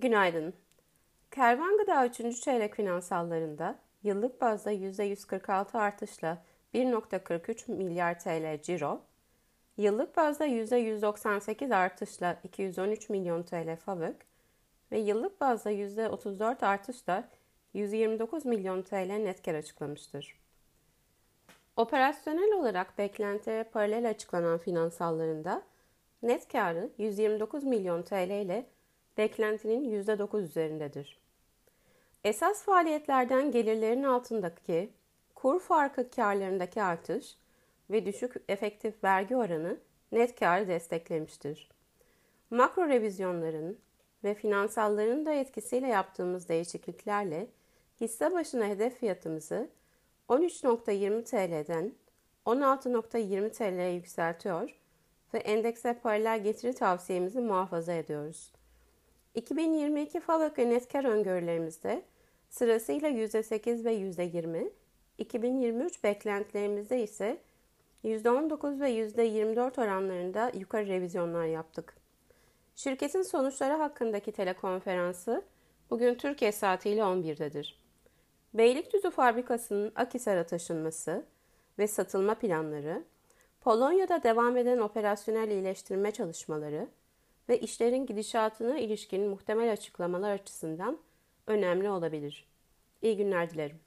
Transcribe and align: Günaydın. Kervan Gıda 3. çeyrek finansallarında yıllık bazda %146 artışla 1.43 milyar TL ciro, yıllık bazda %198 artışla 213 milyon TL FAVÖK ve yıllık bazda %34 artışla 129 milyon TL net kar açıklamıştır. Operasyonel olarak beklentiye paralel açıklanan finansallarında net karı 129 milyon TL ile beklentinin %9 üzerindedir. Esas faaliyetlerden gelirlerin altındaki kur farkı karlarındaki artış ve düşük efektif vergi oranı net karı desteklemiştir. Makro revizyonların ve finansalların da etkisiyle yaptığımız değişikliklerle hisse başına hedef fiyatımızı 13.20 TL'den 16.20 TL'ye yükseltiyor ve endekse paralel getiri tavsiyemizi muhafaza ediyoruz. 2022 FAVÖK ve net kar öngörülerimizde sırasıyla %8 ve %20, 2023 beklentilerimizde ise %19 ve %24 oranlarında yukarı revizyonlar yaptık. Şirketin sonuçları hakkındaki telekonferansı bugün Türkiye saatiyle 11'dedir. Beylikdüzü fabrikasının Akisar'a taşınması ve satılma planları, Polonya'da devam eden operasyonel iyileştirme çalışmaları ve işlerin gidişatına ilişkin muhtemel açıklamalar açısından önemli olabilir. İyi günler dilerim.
Günaydın. 0.00 0.54
Kervan 1.30 1.78
Gıda 1.78 2.06
3. 2.06 2.40
çeyrek 2.40 2.74
finansallarında 2.74 3.78
yıllık 4.02 4.40
bazda 4.40 4.72
%146 4.72 5.78
artışla 5.78 6.42
1.43 6.74 7.72
milyar 7.72 8.20
TL 8.20 8.62
ciro, 8.62 9.00
yıllık 9.76 10.16
bazda 10.16 10.46
%198 10.46 11.74
artışla 11.74 12.40
213 12.44 13.08
milyon 13.08 13.42
TL 13.42 13.76
FAVÖK 13.76 14.16
ve 14.92 14.98
yıllık 14.98 15.40
bazda 15.40 15.72
%34 15.72 16.66
artışla 16.66 17.28
129 17.74 18.44
milyon 18.44 18.82
TL 18.82 19.16
net 19.16 19.42
kar 19.42 19.54
açıklamıştır. 19.54 20.38
Operasyonel 21.76 22.52
olarak 22.52 22.98
beklentiye 22.98 23.64
paralel 23.64 24.10
açıklanan 24.10 24.58
finansallarında 24.58 25.62
net 26.22 26.48
karı 26.48 26.90
129 26.98 27.64
milyon 27.64 28.02
TL 28.02 28.30
ile 28.30 28.66
beklentinin 29.18 30.02
%9 30.04 30.42
üzerindedir. 30.42 31.18
Esas 32.24 32.62
faaliyetlerden 32.62 33.50
gelirlerin 33.50 34.02
altındaki 34.02 34.90
kur 35.34 35.60
farkı 35.60 36.10
karlarındaki 36.10 36.82
artış 36.82 37.36
ve 37.90 38.06
düşük 38.06 38.36
efektif 38.48 39.04
vergi 39.04 39.36
oranı 39.36 39.76
net 40.12 40.38
karı 40.38 40.68
desteklemiştir. 40.68 41.68
Makro 42.50 42.88
revizyonların 42.88 43.78
ve 44.24 44.34
finansalların 44.34 45.26
da 45.26 45.32
etkisiyle 45.32 45.88
yaptığımız 45.88 46.48
değişikliklerle 46.48 47.46
hisse 48.00 48.32
başına 48.32 48.64
hedef 48.64 48.98
fiyatımızı 48.98 49.70
13.20 50.28 51.24
TL'den 51.24 51.92
16.20 52.46 53.50
TL'ye 53.50 53.92
yükseltiyor 53.92 54.70
ve 55.34 55.38
endekse 55.38 55.98
paralel 55.98 56.42
getiri 56.42 56.74
tavsiyemizi 56.74 57.40
muhafaza 57.40 57.92
ediyoruz. 57.92 58.52
2022 59.36 60.20
FAVÖK 60.20 60.58
ve 60.58 60.70
net 60.70 60.88
kar 60.92 61.04
öngörülerimizde 61.04 62.02
sırasıyla 62.48 63.08
%8 63.08 63.84
ve 63.84 63.94
%20, 63.94 64.70
2023 65.18 66.04
beklentilerimizde 66.04 67.02
ise 67.02 67.38
%19 68.04 68.80
ve 68.80 68.90
%24 68.90 69.80
oranlarında 69.82 70.52
yukarı 70.54 70.86
revizyonlar 70.86 71.44
yaptık. 71.44 71.96
Şirketin 72.76 73.22
sonuçları 73.22 73.74
hakkındaki 73.74 74.32
telekonferansı 74.32 75.42
bugün 75.90 76.14
Türkiye 76.14 76.52
saatiyle 76.52 77.00
11'dedir. 77.00 77.78
Beylikdüzü 78.54 79.10
fabrikasının 79.10 79.92
Akisar'a 79.94 80.46
taşınması 80.46 81.26
ve 81.78 81.88
satılma 81.88 82.34
planları, 82.34 83.04
Polonya'da 83.60 84.22
devam 84.22 84.56
eden 84.56 84.78
operasyonel 84.78 85.50
iyileştirme 85.50 86.10
çalışmaları 86.10 86.88
ve 87.48 87.60
işlerin 87.60 88.06
gidişatına 88.06 88.78
ilişkin 88.78 89.28
muhtemel 89.28 89.72
açıklamalar 89.72 90.32
açısından 90.32 90.98
önemli 91.46 91.90
olabilir. 91.90 92.46
İyi 93.02 93.16
günler 93.16 93.50
dilerim. 93.50 93.80